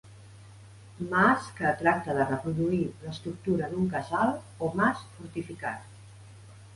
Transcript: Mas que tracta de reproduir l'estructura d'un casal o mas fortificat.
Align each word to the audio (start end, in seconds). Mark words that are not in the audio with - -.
Mas 1.09 1.49
que 1.57 1.73
tracta 1.81 2.15
de 2.19 2.25
reproduir 2.29 2.79
l'estructura 3.03 3.67
d'un 3.75 3.85
casal 3.91 4.33
o 4.69 4.71
mas 4.81 5.05
fortificat. 5.19 5.85